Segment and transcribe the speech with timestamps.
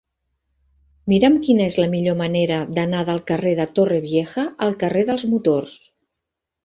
[1.13, 5.77] Mira'm quina és la millor manera d'anar del carrer de Torrevieja al carrer dels Motors.